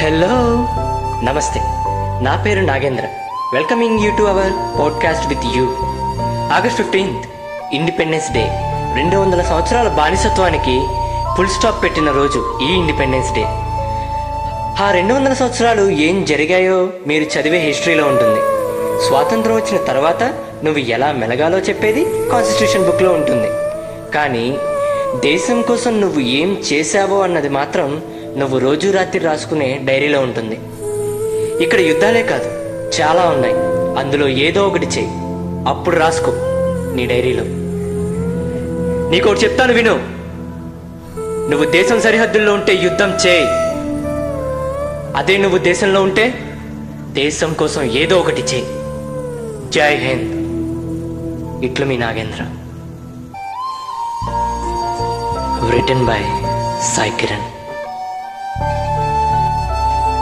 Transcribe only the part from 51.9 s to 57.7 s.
Nagendra. Return by Sai Kiran